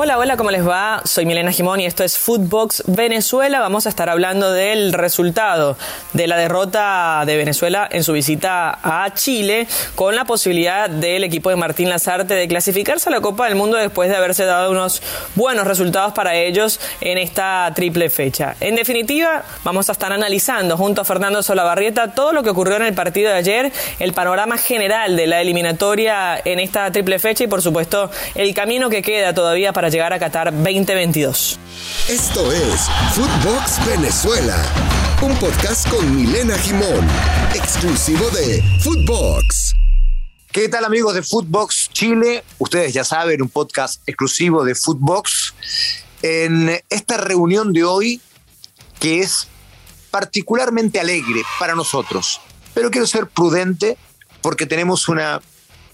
Hola, 0.00 0.16
hola, 0.16 0.36
¿cómo 0.36 0.52
les 0.52 0.64
va? 0.64 1.02
Soy 1.04 1.26
Milena 1.26 1.50
Gimón 1.50 1.80
y 1.80 1.86
esto 1.86 2.04
es 2.04 2.18
Footbox 2.18 2.84
Venezuela. 2.86 3.58
Vamos 3.58 3.84
a 3.84 3.88
estar 3.88 4.08
hablando 4.08 4.52
del 4.52 4.92
resultado 4.92 5.76
de 6.12 6.28
la 6.28 6.36
derrota 6.36 7.24
de 7.26 7.36
Venezuela 7.36 7.88
en 7.90 8.04
su 8.04 8.12
visita 8.12 8.78
a 8.80 9.12
Chile, 9.14 9.66
con 9.96 10.14
la 10.14 10.24
posibilidad 10.24 10.88
del 10.88 11.24
equipo 11.24 11.50
de 11.50 11.56
Martín 11.56 11.88
Lazarte 11.88 12.34
de 12.34 12.46
clasificarse 12.46 13.08
a 13.08 13.12
la 13.12 13.20
Copa 13.20 13.46
del 13.46 13.56
Mundo 13.56 13.76
después 13.76 14.08
de 14.08 14.14
haberse 14.14 14.44
dado 14.44 14.70
unos 14.70 15.02
buenos 15.34 15.66
resultados 15.66 16.12
para 16.12 16.36
ellos 16.36 16.78
en 17.00 17.18
esta 17.18 17.68
triple 17.74 18.08
fecha. 18.08 18.54
En 18.60 18.76
definitiva, 18.76 19.42
vamos 19.64 19.88
a 19.88 19.92
estar 19.92 20.12
analizando 20.12 20.76
junto 20.76 21.00
a 21.00 21.04
Fernando 21.04 21.42
Solabarrieta 21.42 22.14
todo 22.14 22.32
lo 22.32 22.44
que 22.44 22.50
ocurrió 22.50 22.76
en 22.76 22.84
el 22.84 22.94
partido 22.94 23.32
de 23.32 23.38
ayer, 23.38 23.72
el 23.98 24.12
panorama 24.12 24.58
general 24.58 25.16
de 25.16 25.26
la 25.26 25.40
eliminatoria 25.40 26.40
en 26.44 26.60
esta 26.60 26.88
triple 26.92 27.18
fecha 27.18 27.42
y 27.42 27.48
por 27.48 27.62
supuesto 27.62 28.12
el 28.36 28.54
camino 28.54 28.90
que 28.90 29.02
queda 29.02 29.34
todavía 29.34 29.72
para 29.72 29.87
llegar 29.90 30.12
a 30.12 30.18
Qatar 30.18 30.52
2022. 30.52 31.58
Esto 32.08 32.52
es 32.52 32.88
Footbox 33.14 33.86
Venezuela, 33.86 34.62
un 35.22 35.34
podcast 35.36 35.88
con 35.88 36.16
Milena 36.16 36.58
Gimón, 36.58 37.06
exclusivo 37.54 38.28
de 38.30 38.62
Footbox. 38.82 39.74
¿Qué 40.52 40.68
tal 40.68 40.84
amigos 40.84 41.14
de 41.14 41.22
Footbox 41.22 41.90
Chile? 41.92 42.44
Ustedes 42.58 42.92
ya 42.92 43.04
saben, 43.04 43.42
un 43.42 43.48
podcast 43.48 44.02
exclusivo 44.06 44.64
de 44.64 44.74
Footbox. 44.74 45.54
En 46.22 46.80
esta 46.90 47.16
reunión 47.16 47.72
de 47.72 47.84
hoy, 47.84 48.20
que 48.98 49.20
es 49.20 49.48
particularmente 50.10 51.00
alegre 51.00 51.42
para 51.58 51.74
nosotros, 51.74 52.40
pero 52.74 52.90
quiero 52.90 53.06
ser 53.06 53.26
prudente 53.26 53.96
porque 54.42 54.66
tenemos 54.66 55.08
una 55.08 55.40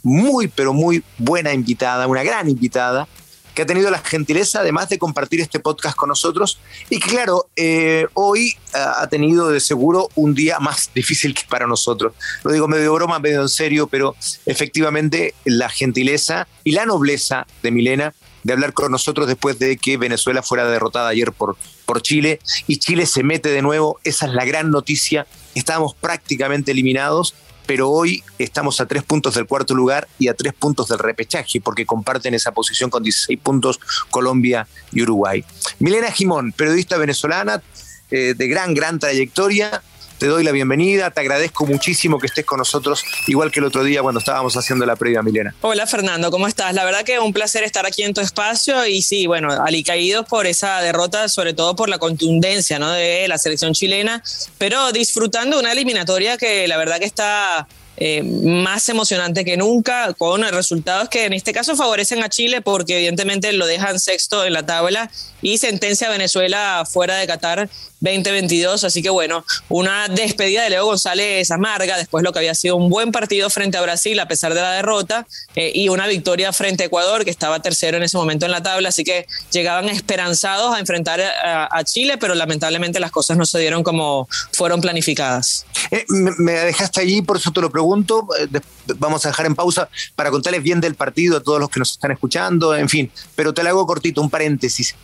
muy, 0.02 0.49
pero 0.49 0.73
muy 0.73 1.02
buena 1.19 1.52
invitada, 1.52 2.07
una 2.07 2.23
gran 2.23 2.49
invitada, 2.49 3.09
que 3.55 3.63
ha 3.63 3.67
tenido 3.67 3.91
la 3.91 3.99
gentileza 3.99 4.61
además 4.61 4.89
de 4.89 4.99
compartir 4.99 5.41
este 5.41 5.61
podcast 5.61 5.97
con 5.97 6.09
nosotros. 6.09 6.59
Y 6.91 6.99
que 6.99 7.11
claro, 7.11 7.47
eh, 7.57 8.07
hoy 8.15 8.57
ha 8.73 9.07
tenido 9.09 9.51
de 9.51 9.61
seguro 9.61 10.09
un 10.15 10.35
día 10.35 10.59
más 10.59 10.91
difícil 10.95 11.35
que 11.35 11.43
para 11.49 11.66
nosotros. 11.66 12.15
Lo 12.43 12.52
digo 12.52 12.69
medio 12.69 12.93
broma, 12.95 13.19
medio 13.19 13.43
en 13.43 13.49
serio, 13.49 13.87
pero 13.87 14.16
efectivamente 14.46 15.35
la 15.45 15.69
gentileza 15.69 16.49
y 16.65 16.73
la 16.73 16.87
nobleza 16.87 17.46
de 17.63 17.71
Milena 17.71 18.15
de 18.45 18.52
hablar 18.52 18.74
con 18.74 18.93
nosotros 18.93 19.27
después 19.27 19.59
de 19.59 19.77
que 19.79 19.96
Venezuela 19.96 20.43
fuera 20.43 20.68
derrotada 20.68 21.09
ayer 21.09 21.33
por, 21.33 21.57
por 21.87 22.02
Chile 22.02 22.41
y 22.66 22.79
Chile 22.79 23.07
se 23.07 23.23
mete 23.23 23.49
de 23.49 23.63
nuevo, 23.63 23.99
esa 24.05 24.27
es 24.27 24.33
la 24.33 24.45
gran 24.45 24.71
noticia, 24.71 25.27
estábamos 25.55 25.95
prácticamente 25.95 26.71
eliminados 26.73 27.35
pero 27.66 27.90
hoy 27.90 28.23
estamos 28.38 28.80
a 28.80 28.87
tres 28.87 29.02
puntos 29.02 29.34
del 29.34 29.46
cuarto 29.46 29.74
lugar 29.74 30.09
y 30.18 30.29
a 30.29 30.34
tres 30.34 30.52
puntos 30.54 30.88
del 30.88 30.98
repechaje, 30.98 31.60
porque 31.60 31.87
comparten 31.87 32.34
esa 32.34 32.52
posición 32.52 32.90
con 32.90 33.02
16 33.02 33.38
puntos 33.40 33.80
Colombia 34.10 34.66
y 34.93 35.02
Uruguay. 35.02 35.45
Milena 35.79 36.10
Jimón, 36.10 36.52
periodista 36.52 36.96
venezolana 36.96 37.62
eh, 38.10 38.34
de 38.37 38.48
gran, 38.48 38.74
gran 38.74 38.98
trayectoria, 38.98 39.82
te 40.18 40.26
doy 40.26 40.45
la 40.45 40.52
bienvenida, 40.52 41.10
te 41.10 41.20
agradezco 41.20 41.66
muchísimo 41.66 42.18
que 42.18 42.26
estés 42.26 42.45
con 42.45 42.59
nosotros, 42.59 43.04
igual 43.26 43.51
que 43.51 43.60
el 43.60 43.66
otro 43.66 43.84
día 43.84 44.02
cuando 44.02 44.18
estábamos 44.18 44.56
haciendo 44.56 44.87
la 44.87 44.96
previa, 44.96 45.23
Milena. 45.23 45.54
Hola 45.60 45.87
Fernando, 45.87 46.30
¿cómo 46.30 46.46
estás? 46.46 46.74
La 46.74 46.84
verdad 46.84 47.02
que 47.04 47.18
un 47.18 47.32
placer 47.32 47.62
estar 47.65 47.87
aquí 47.87 48.02
en 48.02 48.15
tu 48.15 48.21
espacio 48.21 48.87
y 48.87 49.02
sí, 49.02 49.26
bueno, 49.26 49.51
alicaídos 49.51 50.26
por 50.26 50.46
esa 50.46 50.80
derrota, 50.80 51.29
sobre 51.29 51.54
todo 51.54 51.76
por 51.76 51.88
la 51.88 51.98
contundencia 51.98 52.79
de 52.79 53.26
la 53.29 53.38
selección 53.38 53.73
chilena, 53.73 54.23
pero 54.59 54.93
disfrutando 54.93 55.59
una 55.59 55.73
eliminatoria 55.73 56.37
que 56.37 56.68
la 56.68 56.76
verdad 56.76 56.99
que 56.99 57.04
está 57.04 57.66
eh, 57.96 58.23
más 58.23 58.88
emocionante 58.88 59.45
que 59.45 59.56
nunca, 59.56 60.12
con 60.15 60.43
resultados 60.43 61.09
que 61.09 61.26
en 61.26 61.32
este 61.32 61.52
caso 61.52 61.76
favorecen 61.76 62.23
a 62.24 62.28
Chile 62.28 62.60
porque 62.60 62.96
evidentemente 62.96 63.52
lo 63.52 63.66
dejan 63.66 64.00
sexto 64.00 64.44
en 64.44 64.53
la 64.53 64.66
tabla 64.66 65.10
y 65.43 65.59
sentencia 65.59 66.09
a 66.09 66.10
Venezuela 66.10 66.84
fuera 66.91 67.16
de 67.16 67.26
Qatar 67.26 67.69
2022. 68.05 68.84
Así 68.84 69.03
que 69.03 69.10
bueno, 69.10 69.44
una 69.69 70.09
despedida 70.09 70.62
de 70.62 70.71
Leo 70.71 70.84
González 70.84 71.51
amarga 71.51 71.97
después 71.97 72.23
lo 72.23 72.33
que 72.33 72.41
había 72.41 72.55
sido 72.55 72.77
un 72.77 72.91
buen 72.91 73.12
partido 73.12 73.49
frente 73.51 73.78
a 73.78 73.83
Brasil 73.83 74.19
a 74.21 74.28
pesar 74.28 74.55
de 74.55 74.61
la 74.61 74.73
derrota 74.73 75.27
eh, 75.56 75.73
y 75.75 75.89
una 75.89 76.06
victoria 76.06 76.53
frente 76.53 76.84
a 76.84 76.87
Ecuador 76.87 77.25
que 77.25 77.31
estaba 77.31 77.61
tercero 77.61 77.97
en 77.97 78.03
ese 78.03 78.17
momento 78.17 78.45
en 78.45 78.53
la 78.53 78.62
tabla. 78.62 78.91
Así 78.91 79.05
que 79.05 79.27
llegaban 79.51 79.89
esperanzados 79.89 80.75
a 80.75 80.81
enfrentar 80.81 81.21
a, 81.21 81.83
Chile, 81.84 82.17
pero 82.19 82.34
lamentablemente 82.34 82.99
las 82.99 83.11
cosas 83.11 83.37
no 83.37 83.45
se 83.45 83.59
dieron 83.59 83.83
como 83.83 84.27
fueron 84.53 84.81
planificadas. 84.81 85.67
Eh, 85.91 86.05
me, 86.09 86.53
dejaste 86.53 87.01
allí, 87.01 87.21
por 87.21 87.37
eso 87.37 87.53
te 87.53 87.61
lo 87.61 87.71
pregunto. 87.71 88.27
Eh, 88.39 88.61
vamos 88.97 89.25
a 89.27 89.28
dejar 89.28 89.47
en 89.47 89.55
pausa 89.55 89.89
para 90.17 90.31
contarles 90.31 90.62
bien 90.62 90.81
del 90.81 90.95
partido 90.95 91.37
a 91.37 91.43
todos 91.43 91.61
los 91.61 91.69
que 91.69 91.78
nos 91.78 91.93
están 91.93 92.11
escuchando, 92.11 92.75
en 92.75 92.89
fin, 92.89 93.11
pero 93.34 93.53
te 93.53 93.62
lo 93.62 93.69
hago 93.69 93.87
cortito, 93.87 94.21
un 94.21 94.31
paréntesis. 94.31 94.95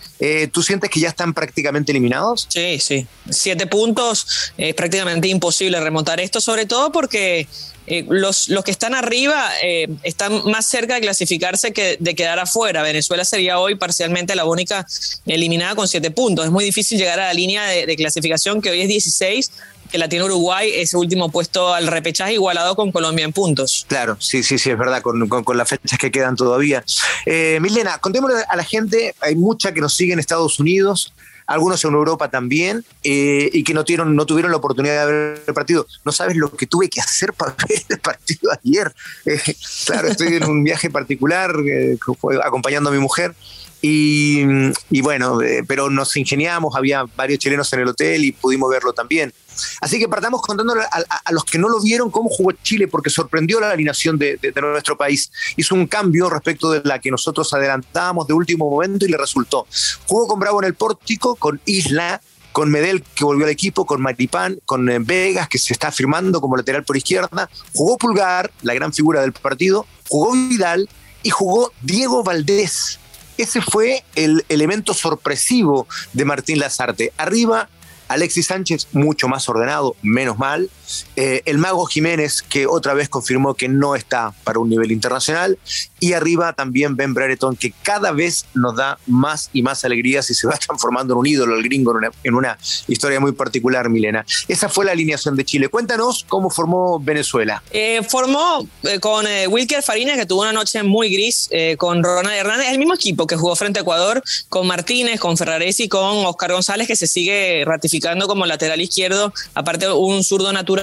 ¿Tú 0.52 0.62
sientes 0.62 0.90
que 0.90 1.00
ya 1.00 1.08
están 1.08 1.32
prácticamente 1.32 1.92
eliminados? 1.92 2.46
Sí, 2.48 2.78
sí 2.78 2.89
sí. 2.90 3.06
Siete 3.30 3.66
puntos 3.66 4.52
es 4.56 4.74
prácticamente 4.74 5.28
imposible 5.28 5.78
remontar 5.80 6.20
esto, 6.20 6.40
sobre 6.40 6.66
todo 6.66 6.90
porque 6.90 7.46
eh, 7.86 8.04
los, 8.08 8.48
los, 8.48 8.64
que 8.64 8.70
están 8.70 8.94
arriba 8.94 9.48
eh, 9.62 9.88
están 10.02 10.44
más 10.50 10.68
cerca 10.68 10.96
de 10.96 11.00
clasificarse 11.00 11.72
que 11.72 11.96
de 12.00 12.14
quedar 12.14 12.38
afuera. 12.38 12.82
Venezuela 12.82 13.24
sería 13.24 13.58
hoy 13.58 13.76
parcialmente 13.76 14.34
la 14.34 14.44
única 14.44 14.86
eliminada 15.26 15.74
con 15.76 15.86
siete 15.86 16.10
puntos. 16.10 16.44
Es 16.44 16.50
muy 16.50 16.64
difícil 16.64 16.98
llegar 16.98 17.20
a 17.20 17.26
la 17.26 17.34
línea 17.34 17.64
de, 17.66 17.96
clasificación 17.96 18.60
que 18.60 18.70
hoy 18.70 18.82
es 18.82 18.88
16 18.88 19.52
que 19.90 19.98
la 19.98 20.08
tiene 20.08 20.24
Uruguay, 20.24 20.70
ese 20.72 20.96
último 20.96 21.32
puesto 21.32 21.74
al 21.74 21.88
repechaje 21.88 22.34
igualado 22.34 22.76
con 22.76 22.92
Colombia 22.92 23.24
en 23.24 23.32
puntos. 23.32 23.86
Claro, 23.88 24.16
sí, 24.20 24.44
sí, 24.44 24.56
sí, 24.56 24.70
es 24.70 24.78
verdad, 24.78 25.02
con, 25.02 25.28
con, 25.28 25.58
las 25.58 25.68
fechas 25.68 25.98
que 25.98 26.12
quedan 26.12 26.36
todavía. 26.36 26.84
Eh, 27.26 27.58
Milena, 27.60 27.98
contémosle 27.98 28.36
a 28.48 28.54
la 28.54 28.62
gente, 28.62 29.16
hay 29.20 29.34
mucha 29.34 29.74
que 29.74 29.80
nos 29.80 29.94
sigue 29.94 30.12
en 30.12 30.20
Estados 30.20 30.60
Unidos, 30.60 31.12
algunos 31.50 31.84
en 31.84 31.94
Europa 31.94 32.30
también, 32.30 32.84
eh, 33.02 33.50
y 33.52 33.64
que 33.64 33.74
no 33.74 33.84
tuvieron, 33.84 34.14
no 34.14 34.24
tuvieron 34.24 34.52
la 34.52 34.58
oportunidad 34.58 35.04
de 35.04 35.12
ver 35.12 35.42
el 35.48 35.52
partido. 35.52 35.84
No 36.04 36.12
sabes 36.12 36.36
lo 36.36 36.52
que 36.52 36.68
tuve 36.68 36.88
que 36.88 37.00
hacer 37.00 37.32
para 37.32 37.56
ver 37.68 37.82
el 37.88 37.98
partido 37.98 38.52
ayer. 38.52 38.94
Eh, 39.26 39.40
claro, 39.84 40.06
estoy 40.06 40.34
en 40.34 40.44
un 40.44 40.62
viaje 40.62 40.90
particular, 40.90 41.52
eh, 41.66 41.98
acompañando 42.44 42.90
a 42.90 42.92
mi 42.92 43.00
mujer. 43.00 43.34
Y, 43.82 44.42
y 44.90 45.00
bueno, 45.00 45.40
pero 45.66 45.90
nos 45.90 46.16
ingeniamos, 46.16 46.76
había 46.76 47.04
varios 47.16 47.40
chilenos 47.40 47.72
en 47.72 47.80
el 47.80 47.88
hotel 47.88 48.24
y 48.24 48.30
pudimos 48.30 48.70
verlo 48.70 48.92
también. 48.92 49.32
Así 49.80 49.98
que 49.98 50.08
partamos 50.08 50.42
contándole 50.42 50.82
a, 50.82 51.32
los 51.32 51.44
que 51.44 51.58
no 51.58 51.68
lo 51.68 51.80
vieron 51.80 52.10
cómo 52.10 52.28
jugó 52.28 52.52
Chile, 52.52 52.88
porque 52.88 53.10
sorprendió 53.10 53.60
la 53.60 53.70
alineación 53.70 54.18
de, 54.18 54.38
nuestro 54.60 54.96
país. 54.96 55.30
Hizo 55.56 55.74
un 55.74 55.86
cambio 55.86 56.28
respecto 56.28 56.70
de 56.70 56.82
la 56.84 56.98
que 56.98 57.10
nosotros 57.10 57.52
adelantábamos 57.52 58.26
de 58.26 58.34
último 58.34 58.68
momento 58.68 59.04
y 59.04 59.08
le 59.08 59.16
resultó. 59.16 59.66
Jugó 60.06 60.26
con 60.26 60.40
Bravo 60.40 60.62
en 60.62 60.66
el 60.66 60.74
pórtico, 60.74 61.36
con 61.36 61.60
Isla, 61.64 62.20
con 62.52 62.70
Medel 62.70 63.02
que 63.14 63.24
volvió 63.24 63.44
al 63.44 63.50
equipo, 63.50 63.86
con 63.86 64.02
Maripán, 64.02 64.60
con 64.66 64.88
eh, 64.88 64.98
Vegas 65.00 65.48
que 65.48 65.58
se 65.58 65.72
está 65.72 65.92
firmando 65.92 66.40
como 66.40 66.56
lateral 66.56 66.84
por 66.84 66.96
izquierda, 66.96 67.48
jugó 67.74 67.96
Pulgar, 67.96 68.50
la 68.62 68.74
gran 68.74 68.92
figura 68.92 69.20
del 69.20 69.32
partido, 69.32 69.86
jugó 70.08 70.32
Vidal 70.32 70.88
y 71.22 71.30
jugó 71.30 71.72
Diego 71.82 72.24
Valdés. 72.24 72.98
Ese 73.36 73.62
fue 73.62 74.04
el 74.16 74.44
elemento 74.48 74.92
sorpresivo 74.92 75.86
de 76.12 76.24
Martín 76.24 76.58
Lazarte. 76.58 77.12
Arriba 77.16 77.70
Alexis 78.10 78.46
Sánchez 78.46 78.88
mucho 78.90 79.28
más 79.28 79.48
ordenado, 79.48 79.94
menos 80.02 80.36
mal. 80.36 80.68
Eh, 81.16 81.42
el 81.44 81.58
mago 81.58 81.86
Jiménez, 81.86 82.42
que 82.42 82.66
otra 82.66 82.94
vez 82.94 83.08
confirmó 83.08 83.54
que 83.54 83.68
no 83.68 83.94
está 83.94 84.32
para 84.44 84.58
un 84.58 84.68
nivel 84.68 84.92
internacional. 84.92 85.58
Y 85.98 86.14
arriba 86.14 86.52
también 86.52 86.96
Ben 86.96 87.14
Brereton, 87.14 87.56
que 87.56 87.72
cada 87.82 88.12
vez 88.12 88.46
nos 88.54 88.76
da 88.76 88.98
más 89.06 89.50
y 89.52 89.62
más 89.62 89.84
alegrías 89.84 90.30
y 90.30 90.34
se 90.34 90.46
va 90.46 90.54
transformando 90.66 91.14
en 91.14 91.18
un 91.18 91.26
ídolo, 91.26 91.56
el 91.56 91.62
gringo, 91.62 91.94
en 92.24 92.34
una, 92.34 92.58
historia 92.86 93.20
muy 93.20 93.32
particular, 93.32 93.88
Milena. 93.88 94.24
Esa 94.48 94.68
fue 94.68 94.84
la 94.84 94.92
alineación 94.92 95.36
de 95.36 95.44
Chile. 95.44 95.68
Cuéntanos 95.68 96.24
cómo 96.28 96.50
formó 96.50 96.98
Venezuela. 96.98 97.62
Eh, 97.70 98.02
formó 98.08 98.66
eh, 98.82 98.98
con 99.00 99.26
Wilker 99.48 99.82
Farina, 99.82 100.14
que 100.16 100.26
tuvo 100.26 100.42
una 100.42 100.52
noche 100.52 100.82
muy 100.82 101.12
gris, 101.12 101.48
con 101.78 102.02
Ronald 102.02 102.36
Hernández, 102.36 102.68
el 102.70 102.78
mismo 102.78 102.94
equipo 102.94 103.26
que 103.26 103.36
jugó 103.36 103.54
frente 103.56 103.80
a 103.80 103.82
Ecuador, 103.82 104.22
con 104.48 104.66
Martínez, 104.66 105.20
con 105.20 105.36
Ferraresi 105.36 105.88
con 105.88 106.24
Oscar 106.24 106.52
González, 106.52 106.86
que 106.86 106.96
se 106.96 107.06
sigue 107.06 107.64
ratificando 107.64 108.26
como 108.26 108.46
lateral 108.46 108.80
izquierdo, 108.80 109.32
aparte 109.54 109.90
un 109.90 110.24
zurdo 110.24 110.52
natural, 110.52 110.79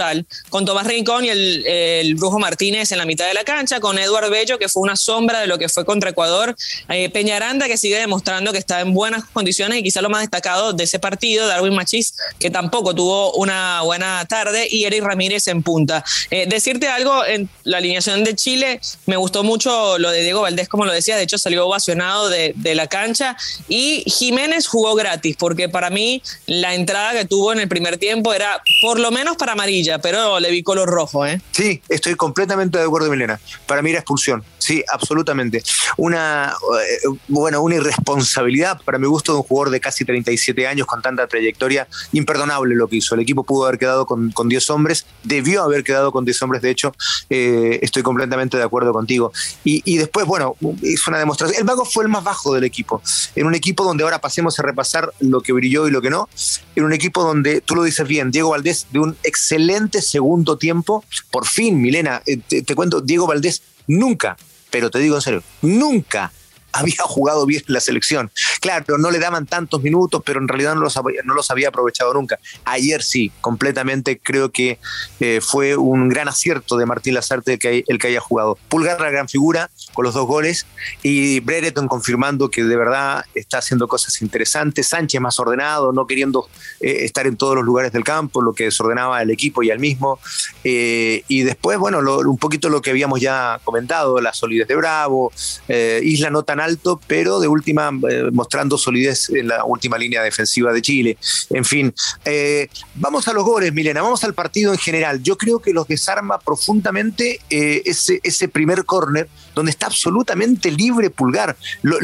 con 0.49 0.65
Tomás 0.65 0.87
Rincón 0.87 1.25
y 1.25 1.29
el, 1.29 2.15
Brujo 2.15 2.39
Martínez 2.39 2.91
en 2.91 2.97
la 2.97 3.05
mitad 3.05 3.27
de 3.27 3.33
la 3.33 3.43
cancha, 3.43 3.79
con 3.79 3.97
Eduard 3.97 4.29
Bello, 4.29 4.57
que 4.57 4.69
fue 4.69 4.81
una 4.81 4.95
sombra 4.95 5.41
de 5.41 5.47
lo 5.47 5.57
que 5.57 5.69
fue 5.69 5.85
contra 5.85 6.09
Ecuador. 6.09 6.55
Eh, 6.89 7.09
Peñaranda, 7.09 7.67
que 7.67 7.77
sigue 7.77 7.97
demostrando 7.97 8.51
que 8.51 8.57
está 8.57 8.81
en 8.81 8.93
buenas 8.93 9.25
condiciones 9.25 9.79
y 9.79 9.83
quizá 9.83 10.01
lo 10.01 10.09
más 10.09 10.21
destacado 10.21 10.73
de 10.73 10.83
ese 10.83 10.99
partido, 10.99 11.47
Darwin 11.47 11.73
Machís, 11.73 12.15
que 12.39 12.49
tampoco 12.49 12.93
tuvo 12.93 13.33
una 13.33 13.81
buena 13.81 14.25
tarde, 14.25 14.67
y 14.69 14.85
Eric 14.85 15.03
Ramírez 15.03 15.47
en 15.47 15.63
punta. 15.63 16.03
Eh, 16.31 16.45
decirte 16.47 16.87
algo, 16.87 17.25
en 17.25 17.49
la 17.63 17.77
alineación 17.77 18.23
de 18.23 18.35
Chile, 18.35 18.79
me 19.05 19.17
gustó 19.17 19.43
mucho 19.43 19.97
lo 19.97 20.11
de 20.11 20.21
Diego 20.21 20.41
Valdés, 20.41 20.69
como 20.69 20.85
lo 20.85 20.93
decía, 20.93 21.15
de 21.17 21.23
hecho 21.23 21.37
salió 21.37 21.67
ovacionado 21.67 22.29
de, 22.29 22.53
de 22.55 22.75
la 22.75 22.87
cancha, 22.87 23.35
y 23.67 24.03
Jiménez 24.05 24.67
jugó 24.67 24.95
gratis, 24.95 25.35
porque 25.37 25.69
para 25.69 25.89
mí 25.89 26.21
la 26.45 26.75
entrada 26.75 27.13
que 27.13 27.25
tuvo 27.25 27.51
en 27.53 27.59
el 27.59 27.67
primer 27.67 27.97
tiempo 27.97 28.33
era 28.33 28.61
por 28.81 28.99
lo 28.99 29.11
menos 29.11 29.37
para 29.37 29.53
amarilla 29.53 29.86
pero 30.01 30.39
le 30.39 30.51
vi 30.51 30.63
color 30.63 30.89
rojo, 30.89 31.25
¿eh? 31.25 31.41
Sí, 31.51 31.81
estoy 31.89 32.15
completamente 32.15 32.77
de 32.77 32.83
acuerdo, 32.83 33.09
Milena. 33.09 33.39
Para 33.65 33.81
mí 33.81 33.89
era 33.89 33.99
expulsión, 33.99 34.43
sí, 34.57 34.83
absolutamente. 34.91 35.63
Una, 35.97 36.53
eh, 36.81 37.17
bueno, 37.27 37.61
una 37.61 37.75
irresponsabilidad 37.75 38.81
para 38.83 38.99
mi 38.99 39.07
gusto 39.07 39.31
de 39.31 39.37
un 39.39 39.43
jugador 39.43 39.71
de 39.71 39.79
casi 39.79 40.05
37 40.05 40.67
años 40.67 40.87
con 40.87 41.01
tanta 41.01 41.27
trayectoria, 41.27 41.87
imperdonable 42.11 42.75
lo 42.75 42.87
que 42.87 42.97
hizo. 42.97 43.15
El 43.15 43.21
equipo 43.21 43.43
pudo 43.43 43.65
haber 43.65 43.79
quedado 43.79 44.05
con, 44.05 44.31
con 44.31 44.49
10 44.49 44.69
hombres, 44.69 45.05
debió 45.23 45.63
haber 45.63 45.83
quedado 45.83 46.11
con 46.11 46.25
10 46.25 46.41
hombres, 46.41 46.61
de 46.61 46.69
hecho, 46.69 46.93
eh, 47.29 47.79
estoy 47.81 48.03
completamente 48.03 48.57
de 48.57 48.63
acuerdo 48.63 48.91
contigo. 48.93 49.31
Y, 49.63 49.81
y 49.85 49.97
después, 49.97 50.25
bueno, 50.25 50.55
hizo 50.81 51.09
una 51.09 51.19
demostración. 51.19 51.59
El 51.59 51.65
mago 51.65 51.85
fue 51.85 52.03
el 52.03 52.09
más 52.09 52.23
bajo 52.23 52.53
del 52.53 52.63
equipo, 52.63 53.01
en 53.35 53.45
un 53.45 53.55
equipo 53.55 53.83
donde 53.83 54.03
ahora 54.03 54.19
pasemos 54.19 54.59
a 54.59 54.63
repasar 54.63 55.13
lo 55.19 55.41
que 55.41 55.53
brilló 55.53 55.87
y 55.87 55.91
lo 55.91 56.01
que 56.01 56.09
no, 56.09 56.27
en 56.75 56.83
un 56.83 56.93
equipo 56.93 57.23
donde, 57.23 57.61
tú 57.61 57.75
lo 57.75 57.83
dices 57.83 58.07
bien, 58.07 58.31
Diego 58.31 58.49
Valdés 58.49 58.87
de 58.91 58.99
un 58.99 59.17
excelente 59.23 59.76
segundo 60.01 60.57
tiempo, 60.57 61.03
por 61.31 61.45
fin, 61.45 61.81
Milena, 61.81 62.21
eh, 62.25 62.37
te, 62.37 62.75
cuento, 62.75 63.01
Diego 63.01 63.27
Valdés 63.27 63.61
nunca, 63.87 64.37
pero 64.69 64.89
te 64.89 64.99
digo 64.99 65.15
en 65.15 65.21
serio, 65.21 65.43
nunca 65.61 66.31
había 66.71 67.03
jugado 67.03 67.45
bien 67.45 67.63
en 67.67 67.73
la 67.73 67.79
selección. 67.79 68.31
Claro, 68.61 68.97
no 68.97 69.11
le 69.11 69.19
daban 69.19 69.45
tantos 69.45 69.81
minutos, 69.81 70.21
pero 70.25 70.39
en 70.39 70.47
realidad 70.47 70.75
no 70.75 70.81
los 70.81 70.97
no 71.23 71.33
los 71.33 71.51
había 71.51 71.69
aprovechado 71.69 72.13
nunca. 72.13 72.39
Ayer 72.65 73.03
sí, 73.03 73.31
completamente 73.41 74.19
creo 74.19 74.51
que 74.51 74.79
eh, 75.19 75.39
fue 75.41 75.75
un 75.75 76.09
gran 76.09 76.27
acierto 76.27 76.77
de 76.77 76.85
Martín 76.85 77.13
Lazarte 77.13 77.53
el 77.53 77.59
que, 77.59 77.83
el 77.87 77.99
haya 78.03 78.19
jugado. 78.19 78.57
Pulgar 78.69 79.01
la 79.01 79.09
gran 79.09 79.27
figura 79.27 79.69
con 79.93 80.05
los 80.05 80.13
dos 80.13 80.27
goles 80.27 80.65
y 81.03 81.39
Brereton 81.39 81.87
confirmando 81.87 82.49
que 82.49 82.63
de 82.63 82.75
verdad 82.75 83.25
está 83.33 83.59
haciendo 83.59 83.87
cosas 83.87 84.21
interesantes. 84.21 84.87
Sánchez 84.87 85.19
más 85.19 85.39
ordenado, 85.39 85.91
no 85.91 86.05
queriendo 86.07 86.47
eh, 86.79 87.05
estar 87.05 87.27
en 87.27 87.37
todos 87.37 87.55
los 87.55 87.65
lugares 87.65 87.91
del 87.91 88.03
campo, 88.03 88.41
lo 88.41 88.53
que 88.53 88.65
desordenaba 88.65 89.21
el 89.21 89.31
equipo 89.31 89.63
y 89.63 89.71
al 89.71 89.79
mismo. 89.79 90.19
Eh, 90.63 91.23
y 91.27 91.43
después, 91.43 91.77
bueno, 91.77 91.99
un 91.99 92.37
poquito 92.37 92.69
lo 92.69 92.81
que 92.81 92.91
habíamos 92.91 93.19
ya 93.19 93.59
comentado, 93.63 94.19
la 94.21 94.33
solidez 94.33 94.67
de 94.67 94.75
Bravo, 94.75 95.31
Isla 95.67 96.29
no 96.29 96.43
tan 96.43 96.59
alto, 96.67 96.99
pero 97.07 97.39
de 97.39 97.47
última 97.47 97.89
eh, 98.09 98.29
mostrando 98.31 98.77
solidez 98.77 99.29
en 99.29 99.47
la 99.47 99.63
última 99.65 99.97
línea 99.97 100.21
defensiva 100.21 100.71
de 100.73 100.81
Chile. 100.81 101.17
En 101.49 101.65
fin, 101.65 101.93
eh, 102.25 102.69
vamos 102.95 103.27
a 103.27 103.33
los 103.33 103.43
goles, 103.43 103.73
Milena, 103.73 104.01
vamos 104.01 104.23
al 104.23 104.33
partido 104.33 104.73
en 104.73 104.79
general. 104.79 105.23
Yo 105.23 105.37
creo 105.37 105.59
que 105.59 105.73
los 105.73 105.87
desarma 105.87 106.39
profundamente 106.39 107.39
eh, 107.49 107.81
ese, 107.85 108.47
primer 108.47 108.85
córner 108.85 109.27
donde 109.55 109.71
está 109.71 109.87
absolutamente 109.87 110.71
libre 110.71 111.09
Pulgar. 111.09 111.55
Lo, 111.81 111.97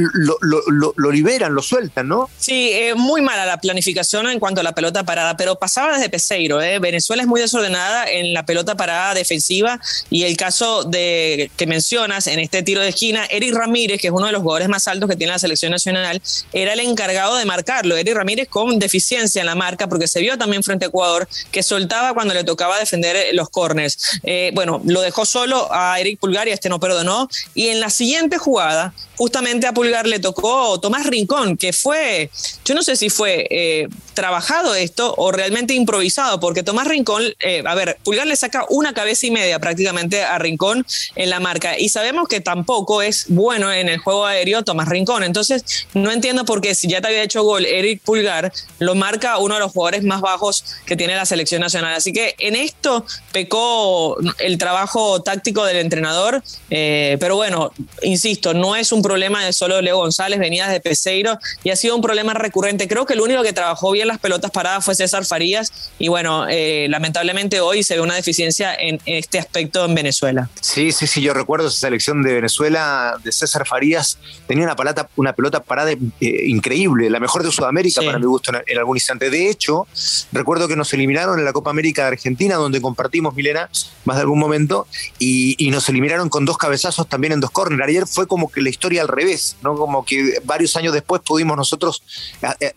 lo, 0.95 1.11
liberan, 1.11 1.53
lo 1.53 1.61
sueltan, 1.61 2.07
¿no? 2.07 2.29
Sí, 2.37 2.73
muy 2.95 3.21
mala 3.21 3.45
la 3.45 3.59
planificación 3.59 4.27
en 4.27 4.39
cuanto 4.39 4.61
a 4.61 4.63
la 4.63 4.73
pelota 4.73 5.03
parada, 5.03 5.37
pero 5.37 5.59
pasaba 5.59 5.93
desde 5.93 6.09
Peseiro. 6.09 6.57
Venezuela 6.57 7.21
es 7.21 7.27
muy 7.27 7.39
desordenada 7.39 8.09
en 8.09 8.33
la 8.33 8.45
pelota 8.45 8.75
parada 8.75 9.13
defensiva 9.13 9.79
y 10.09 10.23
el 10.23 10.35
caso 10.37 10.83
de 10.83 11.51
que 11.55 11.67
mencionas 11.67 12.27
en 12.27 12.39
este 12.39 12.63
tiro 12.63 12.81
de 12.81 12.89
esquina, 12.89 13.25
Eric 13.29 13.53
Ramírez, 13.53 13.99
que 14.01 14.07
es 14.07 14.13
uno 14.13 14.27
de 14.27 14.31
los 14.31 14.42
jugadores 14.43 14.69
más 14.69 14.87
altos 14.87 15.09
que 15.09 15.15
tiene 15.15 15.33
la 15.33 15.39
selección 15.39 15.71
nacional, 15.71 16.21
era 16.51 16.73
el 16.73 16.79
encargado 16.79 17.37
de 17.37 17.45
marcarlo. 17.45 17.97
Eric 17.97 18.15
Ramírez 18.15 18.47
con 18.49 18.79
deficiencia 18.79 19.39
en 19.39 19.45
la 19.45 19.55
marca, 19.55 19.87
porque 19.87 20.07
se 20.07 20.19
vio 20.21 20.37
también 20.37 20.63
frente 20.63 20.85
a 20.85 20.87
Ecuador 20.89 21.27
que 21.51 21.63
soltaba 21.63 22.13
cuando 22.13 22.33
le 22.33 22.43
tocaba 22.43 22.79
defender 22.79 23.15
eh, 23.15 23.33
los 23.33 23.49
corners. 23.49 24.19
Eh, 24.23 24.51
bueno, 24.53 24.81
lo 24.85 25.01
dejó 25.01 25.25
solo 25.25 25.67
a 25.71 25.99
Eric 25.99 26.19
Pulgar 26.19 26.47
y 26.47 26.51
este 26.51 26.69
no 26.69 26.79
perdonó. 26.79 27.29
Y 27.53 27.69
en 27.69 27.79
la 27.79 27.89
siguiente 27.89 28.37
jugada, 28.37 28.93
justamente 29.15 29.67
a 29.67 29.73
Pulgar 29.73 30.07
le 30.07 30.19
tocó 30.19 30.79
Tomás 30.79 31.05
Rincón, 31.05 31.57
que 31.57 31.73
fue, 31.73 32.29
yo 32.65 32.75
no 32.75 32.83
sé 32.83 32.95
si 32.95 33.09
fue 33.09 33.47
eh, 33.49 33.87
trabajado 34.13 34.75
esto 34.75 35.13
o 35.17 35.31
realmente 35.31 35.73
improvisado, 35.73 36.39
porque 36.39 36.63
Tomás 36.63 36.87
Rincón, 36.87 37.23
a 37.65 37.75
ver, 37.75 37.97
Pulgar 38.03 38.27
le 38.27 38.35
saca 38.35 38.65
una 38.69 38.93
cabeza 38.93 39.27
y 39.27 39.31
media 39.31 39.59
prácticamente 39.59 40.23
a 40.23 40.37
Rincón 40.37 40.85
en 41.15 41.29
la 41.29 41.39
marca. 41.39 41.77
Y 41.79 41.89
sabemos 41.89 42.27
que 42.27 42.41
tampoco 42.41 43.01
es 43.01 43.25
bueno 43.29 43.71
en 43.71 43.89
el 43.89 43.99
juego 43.99 44.25
aéreo 44.33 44.63
Tomás 44.63 44.87
Rincón. 44.87 45.23
Entonces, 45.23 45.87
no 45.93 46.11
entiendo 46.11 46.45
por 46.45 46.61
qué 46.61 46.75
si 46.75 46.87
ya 46.87 47.01
te 47.01 47.07
había 47.07 47.23
hecho 47.23 47.43
gol 47.43 47.65
Eric 47.65 48.01
Pulgar, 48.03 48.51
lo 48.79 48.95
marca 48.95 49.37
uno 49.37 49.55
de 49.55 49.61
los 49.61 49.71
jugadores 49.71 50.03
más 50.03 50.21
bajos 50.21 50.65
que 50.85 50.95
tiene 50.95 51.15
la 51.15 51.25
selección 51.25 51.61
nacional. 51.61 51.93
Así 51.93 52.13
que 52.13 52.35
en 52.39 52.55
esto 52.55 53.05
pecó 53.31 54.17
el 54.39 54.57
trabajo 54.57 55.21
táctico 55.21 55.65
del 55.65 55.77
entrenador, 55.77 56.43
eh, 56.69 57.17
pero 57.19 57.35
bueno, 57.35 57.71
insisto, 58.01 58.53
no 58.53 58.75
es 58.75 58.91
un 58.91 59.01
problema 59.01 59.45
de 59.45 59.53
solo 59.53 59.81
Leo 59.81 59.97
González, 59.97 60.39
venía 60.39 60.67
de 60.67 60.79
Peseiro 60.79 61.39
y 61.63 61.69
ha 61.69 61.75
sido 61.75 61.95
un 61.95 62.01
problema 62.01 62.33
recurrente. 62.33 62.87
Creo 62.87 63.05
que 63.05 63.13
el 63.13 63.21
único 63.21 63.43
que 63.43 63.53
trabajó 63.53 63.91
bien 63.91 64.07
las 64.07 64.19
pelotas 64.19 64.51
paradas 64.51 64.83
fue 64.83 64.95
César 64.95 65.25
Farías 65.25 65.91
y 65.99 66.07
bueno, 66.07 66.47
eh, 66.49 66.87
lamentablemente 66.89 67.61
hoy 67.61 67.83
se 67.83 67.95
ve 67.95 68.01
una 68.01 68.15
deficiencia 68.15 68.75
en 68.75 68.99
este 69.05 69.39
aspecto 69.39 69.85
en 69.85 69.95
Venezuela. 69.95 70.49
Sí, 70.61 70.91
sí, 70.91 71.07
sí, 71.07 71.21
yo 71.21 71.33
recuerdo 71.33 71.67
esa 71.67 71.79
selección 71.79 72.23
de 72.23 72.33
Venezuela 72.33 73.17
de 73.23 73.31
César 73.31 73.67
Farías 73.67 74.17
tenía 74.47 74.65
una, 74.65 74.75
palata, 74.75 75.09
una 75.15 75.33
pelota 75.33 75.63
parada 75.63 75.91
eh, 75.91 75.97
increíble, 76.19 77.09
la 77.09 77.19
mejor 77.19 77.43
de 77.43 77.51
Sudamérica 77.51 78.01
para 78.01 78.19
mi 78.19 78.25
gusto 78.25 78.51
en, 78.65 78.77
algún 78.77 78.97
instante. 78.97 79.29
De 79.29 79.49
hecho, 79.49 79.87
recuerdo 80.31 80.67
que 80.67 80.75
nos 80.75 80.93
eliminaron 80.93 81.39
en 81.39 81.45
la 81.45 81.53
Copa 81.53 81.69
América 81.69 82.03
de 82.03 82.09
Argentina, 82.09 82.55
donde 82.55 82.81
compartimos, 82.81 83.35
Milena, 83.35 83.69
más 84.05 84.17
de 84.17 84.21
algún 84.21 84.39
momento, 84.39 84.87
y, 85.19 85.69
nos 85.73 85.89
eliminaron 85.89 86.29
con 86.29 86.45
dos 86.45 86.59
cabezazos 86.59 87.09
también 87.09 87.33
en 87.33 87.39
dos 87.39 87.49
córneres. 87.49 87.87
Ayer 87.87 88.05
fue 88.05 88.27
como 88.27 88.51
que 88.51 88.61
la 88.61 88.69
historia 88.69 89.01
al 89.01 89.07
revés, 89.07 89.57
¿no? 89.63 89.75
Como 89.75 90.05
que 90.05 90.39
varios 90.43 90.75
años 90.75 90.93
después 90.93 91.23
pudimos 91.25 91.57
nosotros 91.57 92.03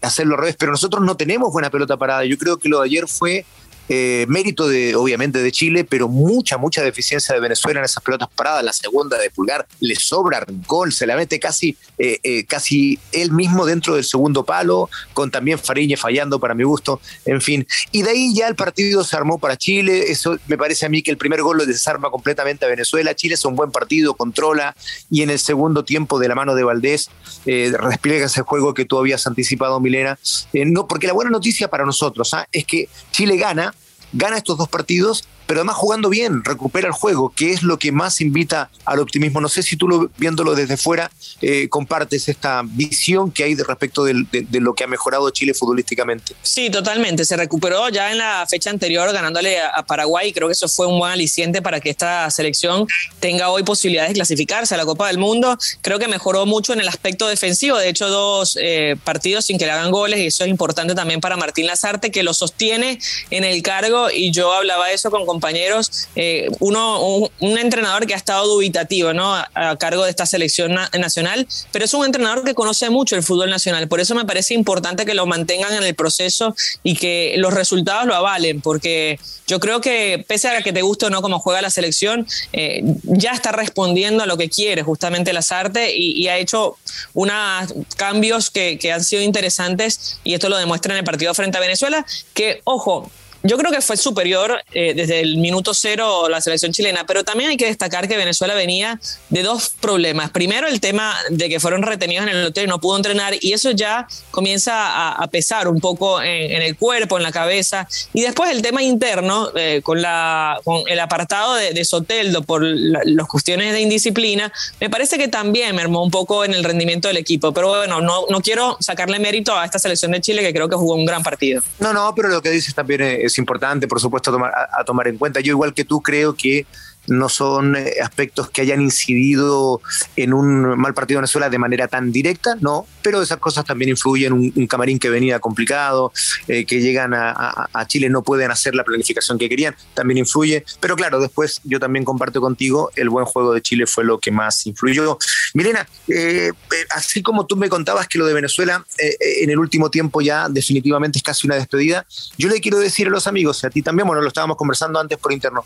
hacerlo 0.00 0.36
al 0.36 0.40
revés, 0.40 0.56
pero 0.58 0.72
nosotros 0.72 1.04
no 1.04 1.14
tenemos 1.14 1.52
buena 1.52 1.68
pelota 1.68 1.98
parada. 1.98 2.24
Yo 2.24 2.38
creo 2.38 2.56
que 2.56 2.70
lo 2.70 2.80
de 2.80 2.86
ayer 2.86 3.06
fue 3.06 3.44
eh, 3.88 4.26
mérito 4.28 4.68
de, 4.68 4.96
obviamente, 4.96 5.38
de 5.38 5.52
Chile, 5.52 5.84
pero 5.84 6.08
mucha, 6.08 6.58
mucha 6.58 6.82
deficiencia 6.82 7.34
de 7.34 7.40
Venezuela 7.40 7.80
en 7.80 7.84
esas 7.84 8.02
pelotas 8.02 8.28
paradas. 8.34 8.64
La 8.64 8.72
segunda 8.72 9.18
de 9.18 9.30
Pulgar 9.30 9.66
le 9.80 9.94
sobra 9.94 10.40
Rincón, 10.40 10.90
se 10.92 11.06
la 11.06 11.16
mete 11.16 11.38
casi, 11.38 11.76
eh, 11.98 12.18
eh, 12.22 12.44
casi 12.46 12.98
él 13.12 13.32
mismo 13.32 13.64
dentro 13.64 13.94
del 13.94 14.04
segundo 14.04 14.44
palo, 14.44 14.90
con 15.14 15.30
también 15.30 15.58
Fariñe 15.58 15.96
fallando 15.96 16.40
para 16.40 16.54
mi 16.54 16.64
gusto, 16.64 17.00
en 17.24 17.40
fin. 17.40 17.66
Y 17.92 18.02
de 18.02 18.10
ahí 18.10 18.34
ya 18.34 18.48
el 18.48 18.56
partido 18.56 19.04
se 19.04 19.16
armó 19.16 19.38
para 19.38 19.56
Chile. 19.56 20.10
Eso 20.10 20.36
me 20.48 20.58
parece 20.58 20.86
a 20.86 20.88
mí 20.88 21.02
que 21.02 21.10
el 21.10 21.16
primer 21.16 21.42
gol 21.42 21.58
lo 21.58 21.66
desarma 21.66 22.10
completamente 22.10 22.64
a 22.64 22.68
Venezuela. 22.68 23.14
Chile 23.14 23.34
es 23.34 23.44
un 23.44 23.54
buen 23.54 23.70
partido, 23.70 24.14
controla, 24.14 24.76
y 25.10 25.22
en 25.22 25.30
el 25.30 25.38
segundo 25.38 25.84
tiempo 25.84 26.18
de 26.18 26.28
la 26.28 26.34
mano 26.34 26.54
de 26.54 26.64
Valdés 26.64 27.08
eh, 27.44 27.72
despliega 27.88 28.26
ese 28.26 28.42
juego 28.42 28.74
que 28.74 28.84
tú 28.84 28.98
habías 28.98 29.26
anticipado, 29.26 29.78
Milena. 29.78 30.18
no, 30.52 30.88
porque 30.88 31.06
la 31.06 31.12
buena 31.12 31.30
noticia 31.30 31.68
para 31.68 31.84
nosotros 31.84 32.34
¿ah? 32.34 32.48
es 32.50 32.64
que 32.64 32.88
Chile 33.12 33.36
gana 33.36 33.75
gana 34.12 34.36
estos 34.36 34.56
dos 34.58 34.68
partidos 34.68 35.24
pero 35.46 35.60
además 35.60 35.76
jugando 35.76 36.08
bien, 36.08 36.44
recupera 36.44 36.88
el 36.88 36.92
juego, 36.92 37.32
que 37.34 37.52
es 37.52 37.62
lo 37.62 37.78
que 37.78 37.92
más 37.92 38.20
invita 38.20 38.70
al 38.84 38.98
optimismo. 38.98 39.40
No 39.40 39.48
sé 39.48 39.62
si 39.62 39.76
tú 39.76 39.88
lo, 39.88 40.10
viéndolo 40.18 40.54
desde 40.54 40.76
fuera 40.76 41.10
eh, 41.40 41.68
compartes 41.68 42.28
esta 42.28 42.62
visión 42.64 43.30
que 43.30 43.44
hay 43.44 43.54
de 43.54 43.64
respecto 43.64 44.04
de, 44.04 44.26
lo 44.60 44.74
que 44.74 44.84
ha 44.84 44.86
mejorado 44.86 45.30
Chile 45.30 45.54
futbolísticamente. 45.54 46.34
Sí, 46.42 46.70
totalmente. 46.70 47.24
Se 47.24 47.36
recuperó 47.36 47.88
ya 47.88 48.10
en 48.10 48.18
la 48.18 48.46
fecha 48.48 48.70
anterior 48.70 49.12
ganándole 49.12 49.60
a, 49.60 49.84
Paraguay. 49.86 50.32
Creo 50.32 50.48
que 50.48 50.52
eso 50.52 50.68
fue 50.68 50.86
un 50.86 50.98
buen 50.98 51.12
aliciente 51.12 51.62
para 51.62 51.80
que 51.80 51.90
esta 51.90 52.28
selección 52.30 52.86
tenga 53.20 53.50
hoy 53.50 53.62
posibilidades 53.62 54.10
de 54.10 54.14
clasificarse 54.14 54.74
a 54.74 54.78
la 54.78 54.84
Copa 54.84 55.06
del 55.06 55.18
Mundo. 55.18 55.56
Creo 55.80 55.98
que 55.98 56.08
mejoró 56.08 56.44
mucho 56.44 56.72
en 56.72 56.80
el 56.80 56.88
aspecto 56.88 57.28
defensivo. 57.28 57.76
De 57.78 57.88
hecho, 57.88 58.08
dos 58.08 58.58
eh, 58.60 58.96
partidos 59.04 59.46
sin 59.46 59.58
que 59.58 59.66
le 59.66 59.72
hagan 59.72 59.90
goles 59.90 60.18
y 60.18 60.26
eso 60.26 60.44
es 60.44 60.50
importante 60.50 60.94
también 60.94 61.20
para 61.20 61.36
Martín 61.36 61.66
Lazarte, 61.66 62.10
que 62.10 62.22
lo 62.22 62.34
sostiene 62.34 62.98
en 63.30 63.44
el 63.44 63.62
cargo 63.62 64.10
y 64.10 64.32
yo 64.32 64.52
hablaba 64.52 64.88
de 64.88 64.94
eso 64.94 65.10
con 65.10 65.24
compañeros, 65.36 66.08
eh, 66.16 66.48
uno, 66.60 67.28
un, 67.40 67.58
entrenador 67.58 68.06
que 68.06 68.14
ha 68.14 68.16
estado 68.16 68.46
dubitativo 68.46 69.12
¿no? 69.12 69.34
A, 69.34 69.76
cargo 69.78 70.04
de 70.04 70.10
esta 70.10 70.24
selección 70.24 70.74
nacional, 70.98 71.46
pero 71.72 71.84
es 71.84 71.92
un 71.92 72.06
entrenador 72.06 72.42
que 72.42 72.54
conoce 72.54 72.88
mucho 72.88 73.16
el 73.16 73.22
fútbol 73.22 73.50
nacional. 73.50 73.86
Por 73.86 74.00
eso 74.00 74.14
me 74.14 74.24
parece 74.24 74.54
importante 74.54 75.04
que 75.04 75.14
lo 75.14 75.26
mantengan 75.26 75.74
en 75.74 75.82
el 75.82 75.94
proceso 75.94 76.54
y 76.82 76.96
que 76.96 77.34
los 77.36 77.52
resultados 77.52 78.06
lo 78.06 78.14
avalen, 78.14 78.62
porque 78.62 79.18
yo 79.46 79.60
creo 79.60 79.80
que 79.80 80.24
pese 80.26 80.48
a 80.48 80.62
que 80.62 80.72
te 80.72 80.82
guste 80.82 81.06
o 81.06 81.10
no 81.10 81.20
cómo 81.20 81.38
juega 81.38 81.60
la 81.60 81.70
selección, 81.70 82.26
eh, 82.52 82.82
ya 83.04 83.32
está 83.32 83.52
respondiendo 83.52 84.22
a 84.22 84.26
lo 84.26 84.36
que 84.36 84.48
quiere 84.48 84.82
justamente 84.82 85.32
Lazarte 85.32 85.94
y, 85.94 86.12
y 86.12 86.28
ha 86.28 86.38
hecho 86.38 86.76
unos 87.12 87.74
cambios 87.96 88.50
que, 88.50 88.78
que 88.78 88.92
han 88.92 89.04
sido 89.04 89.22
interesantes 89.22 90.18
y 90.24 90.34
esto 90.34 90.48
lo 90.48 90.56
demuestra 90.56 90.94
en 90.94 90.98
el 90.98 91.04
partido 91.04 91.34
frente 91.34 91.58
a 91.58 91.60
Venezuela, 91.60 92.06
que, 92.32 92.60
ojo, 92.64 93.10
yo 93.46 93.56
creo 93.56 93.70
que 93.70 93.80
fue 93.80 93.96
superior 93.96 94.60
eh, 94.72 94.92
desde 94.94 95.20
el 95.20 95.38
minuto 95.38 95.72
cero 95.74 96.28
la 96.28 96.40
selección 96.40 96.72
chilena, 96.72 97.04
pero 97.06 97.24
también 97.24 97.50
hay 97.50 97.56
que 97.56 97.66
destacar 97.66 98.08
que 98.08 98.16
Venezuela 98.16 98.54
venía 98.54 99.00
de 99.28 99.42
dos 99.42 99.70
problemas. 99.80 100.30
Primero, 100.30 100.66
el 100.66 100.80
tema 100.80 101.14
de 101.30 101.48
que 101.48 101.60
fueron 101.60 101.82
retenidos 101.82 102.26
en 102.26 102.36
el 102.36 102.46
hotel 102.46 102.64
y 102.64 102.68
no 102.68 102.80
pudo 102.80 102.96
entrenar, 102.96 103.34
y 103.40 103.52
eso 103.52 103.70
ya 103.70 104.06
comienza 104.30 105.12
a, 105.12 105.26
pesar 105.28 105.68
un 105.68 105.80
poco 105.80 106.22
en, 106.22 106.62
el 106.62 106.76
cuerpo, 106.76 107.16
en 107.16 107.22
la 107.22 107.32
cabeza. 107.32 107.88
Y 108.12 108.22
después 108.22 108.50
el 108.50 108.62
tema 108.62 108.82
interno, 108.82 109.50
eh, 109.54 109.80
con, 109.82 110.00
la, 110.00 110.60
con 110.64 110.82
el 110.86 110.98
apartado 111.00 111.54
de, 111.54 111.84
Soteldo 111.84 112.42
por 112.42 112.62
las 112.62 113.28
cuestiones 113.28 113.72
de 113.72 113.80
indisciplina, 113.80 114.52
me 114.80 114.90
parece 114.90 115.18
que 115.18 115.28
también 115.28 115.76
mermó 115.76 116.02
un 116.02 116.10
poco 116.10 116.44
en 116.44 116.52
el 116.52 116.64
rendimiento 116.64 117.08
del 117.08 117.16
equipo. 117.16 117.52
Pero 117.52 117.68
bueno, 117.68 118.00
no, 118.00 118.24
no 118.28 118.40
quiero 118.40 118.76
sacarle 118.80 119.18
mérito 119.18 119.56
a 119.56 119.64
esta 119.64 119.78
selección 119.78 120.12
de 120.12 120.20
Chile, 120.20 120.42
que 120.42 120.52
creo 120.52 120.68
que 120.68 120.76
jugó 120.76 120.94
un 120.94 121.04
gran 121.04 121.22
partido. 121.22 121.62
No, 121.78 121.92
no, 121.92 122.14
pero 122.14 122.28
lo 122.28 122.42
que 122.42 122.50
dices 122.50 122.74
también 122.74 123.02
es 123.02 123.35
es 123.36 123.38
importante, 123.38 123.86
por 123.86 124.00
supuesto, 124.00 124.32
tomar, 124.32 124.52
a 124.54 124.82
tomar 124.84 125.06
en 125.08 125.18
cuenta. 125.18 125.40
Yo, 125.40 125.52
igual 125.52 125.74
que 125.74 125.84
tú, 125.84 126.00
creo 126.00 126.34
que 126.34 126.66
no 127.08 127.28
son 127.28 127.76
eh, 127.76 127.94
aspectos 128.02 128.50
que 128.50 128.62
hayan 128.62 128.80
incidido 128.80 129.80
en 130.16 130.32
un 130.32 130.78
mal 130.78 130.94
partido 130.94 131.18
de 131.18 131.22
Venezuela 131.22 131.50
de 131.50 131.58
manera 131.58 131.88
tan 131.88 132.12
directa, 132.12 132.56
no, 132.60 132.86
pero 133.02 133.22
esas 133.22 133.38
cosas 133.38 133.64
también 133.64 133.90
influyen, 133.90 134.32
un, 134.32 134.52
un 134.54 134.66
camarín 134.66 134.98
que 134.98 135.08
venía 135.08 135.38
complicado, 135.38 136.12
eh, 136.48 136.64
que 136.64 136.80
llegan 136.80 137.12
a, 137.14 137.68
Chile 137.86 138.08
no 138.08 138.22
pueden 138.22 138.50
hacer 138.50 138.74
la 138.74 138.82
planificación 138.82 139.38
que 139.38 139.48
querían, 139.48 139.76
también 139.94 140.18
influye, 140.18 140.64
pero 140.80 140.96
claro, 140.96 141.20
después 141.20 141.60
yo 141.64 141.78
también 141.78 142.04
comparto 142.04 142.40
contigo, 142.40 142.90
el 142.96 143.08
buen 143.08 143.24
juego 143.24 143.52
de 143.52 143.62
Chile 143.62 143.86
fue 143.86 144.04
lo 144.04 144.18
que 144.18 144.32
más 144.32 144.66
influyó. 144.66 145.18
Milena, 145.54 145.86
eh, 146.08 146.50
así 146.90 147.22
como 147.22 147.46
tú 147.46 147.56
me 147.56 147.68
contabas 147.68 148.08
que 148.08 148.18
lo 148.18 148.26
de 148.26 148.34
Venezuela 148.34 148.84
en 148.98 149.50
el 149.50 149.58
último 149.58 149.90
tiempo 149.90 150.20
ya 150.20 150.48
definitivamente 150.48 151.18
es 151.18 151.22
casi 151.22 151.46
una 151.46 151.56
despedida, 151.56 152.06
yo 152.36 152.48
le 152.48 152.60
quiero 152.60 152.78
decir 152.78 153.06
a 153.06 153.10
los 153.10 153.26
amigos, 153.26 153.62
a 153.64 153.70
ti 153.70 153.82
también, 153.82 154.06
bueno, 154.06 154.22
lo 154.22 154.28
estábamos 154.28 154.56
conversando 154.56 154.98
antes 154.98 155.18
por 155.18 155.32
interno, 155.32 155.64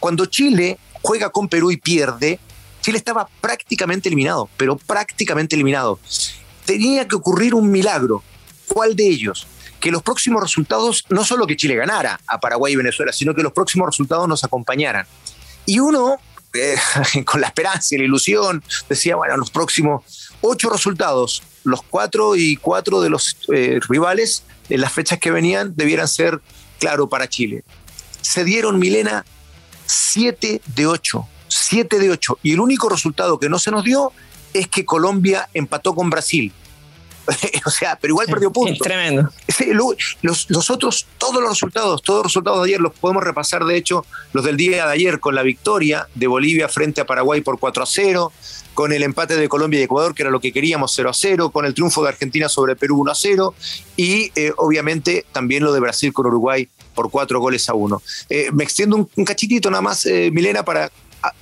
cuando 0.00 0.26
Chile 0.26 0.78
juega 1.02 1.30
con 1.30 1.48
Perú 1.48 1.70
y 1.70 1.76
pierde, 1.76 2.40
Chile 2.80 2.98
estaba 2.98 3.28
prácticamente 3.40 4.08
eliminado, 4.08 4.48
pero 4.56 4.76
prácticamente 4.76 5.54
eliminado. 5.54 5.98
Tenía 6.64 7.06
que 7.06 7.16
ocurrir 7.16 7.54
un 7.54 7.70
milagro. 7.70 8.22
¿Cuál 8.66 8.96
de 8.96 9.06
ellos? 9.06 9.46
Que 9.78 9.90
los 9.90 10.02
próximos 10.02 10.42
resultados, 10.42 11.04
no 11.10 11.24
solo 11.24 11.46
que 11.46 11.56
Chile 11.56 11.76
ganara 11.76 12.20
a 12.26 12.40
Paraguay 12.40 12.72
y 12.72 12.76
Venezuela, 12.76 13.12
sino 13.12 13.34
que 13.34 13.42
los 13.42 13.52
próximos 13.52 13.86
resultados 13.86 14.26
nos 14.28 14.44
acompañaran. 14.44 15.06
Y 15.66 15.78
uno, 15.78 16.16
eh, 16.54 16.76
con 17.24 17.40
la 17.40 17.48
esperanza 17.48 17.94
y 17.94 17.98
la 17.98 18.04
ilusión, 18.04 18.62
decía, 18.88 19.16
bueno, 19.16 19.36
los 19.36 19.50
próximos 19.50 20.30
ocho 20.40 20.70
resultados, 20.70 21.42
los 21.64 21.82
cuatro 21.82 22.36
y 22.36 22.56
cuatro 22.56 23.00
de 23.00 23.10
los 23.10 23.36
eh, 23.52 23.80
rivales 23.88 24.44
en 24.68 24.80
las 24.80 24.92
fechas 24.92 25.18
que 25.18 25.30
venían 25.30 25.74
debieran 25.76 26.08
ser, 26.08 26.40
claro, 26.78 27.08
para 27.08 27.28
Chile. 27.28 27.64
Se 28.22 28.44
dieron, 28.44 28.78
Milena, 28.78 29.24
7 29.90 30.62
de 30.74 30.86
8. 30.86 31.26
7 31.48 31.98
de 31.98 32.10
8. 32.10 32.38
Y 32.42 32.52
el 32.52 32.60
único 32.60 32.88
resultado 32.88 33.38
que 33.38 33.48
no 33.48 33.58
se 33.58 33.70
nos 33.70 33.84
dio 33.84 34.12
es 34.52 34.68
que 34.68 34.84
Colombia 34.84 35.48
empató 35.52 35.94
con 35.94 36.10
Brasil. 36.10 36.52
o 37.66 37.70
sea, 37.70 37.98
pero 38.00 38.12
igual 38.12 38.26
perdió 38.26 38.50
puntos. 38.52 38.74
Es 38.76 38.80
tremendo. 38.80 39.30
Los, 40.22 40.70
otros, 40.70 41.06
todos 41.18 41.40
los 41.40 41.50
resultados, 41.50 42.02
todos 42.02 42.18
los 42.18 42.26
resultados 42.32 42.62
de 42.62 42.70
ayer 42.70 42.80
los 42.80 42.92
podemos 42.92 43.22
repasar, 43.22 43.64
de 43.64 43.76
hecho, 43.76 44.04
los 44.32 44.44
del 44.44 44.56
día 44.56 44.86
de 44.86 44.92
ayer 44.92 45.20
con 45.20 45.34
la 45.34 45.42
victoria 45.42 46.08
de 46.14 46.26
Bolivia 46.26 46.68
frente 46.68 47.00
a 47.00 47.06
Paraguay 47.06 47.40
por 47.40 47.58
4 47.58 47.82
a 47.82 47.86
0, 47.86 48.32
con 48.74 48.92
el 48.92 49.02
empate 49.02 49.36
de 49.36 49.48
Colombia 49.48 49.80
y 49.80 49.84
Ecuador, 49.84 50.14
que 50.14 50.22
era 50.22 50.30
lo 50.30 50.40
que 50.40 50.52
queríamos, 50.52 50.92
0 50.94 51.10
a 51.10 51.14
0, 51.14 51.50
con 51.50 51.66
el 51.66 51.74
triunfo 51.74 52.02
de 52.02 52.08
Argentina 52.08 52.48
sobre 52.48 52.76
Perú 52.76 53.00
1 53.00 53.12
a 53.12 53.14
0, 53.14 53.54
y 53.96 54.32
eh, 54.34 54.52
obviamente 54.56 55.26
también 55.32 55.64
lo 55.64 55.72
de 55.72 55.80
Brasil 55.80 56.12
con 56.12 56.26
Uruguay 56.26 56.68
por 57.00 57.10
cuatro 57.10 57.40
goles 57.40 57.66
a 57.70 57.74
uno. 57.74 58.02
Eh, 58.28 58.50
me 58.52 58.62
extiendo 58.62 59.08
un, 59.16 59.24
cachitito 59.24 59.70
nada 59.70 59.80
más, 59.80 60.04
eh, 60.04 60.30
Milena, 60.30 60.62
para 60.62 60.92